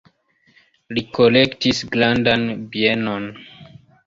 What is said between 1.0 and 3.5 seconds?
kolektis grandan bienon.